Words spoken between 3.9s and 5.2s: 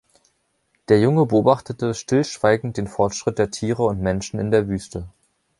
Menschen in der Wüste.